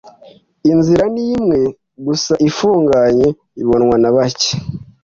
[0.71, 1.59] inzira ni imwe
[2.07, 3.27] gusa ifunganye
[3.61, 4.51] ibonwa na bake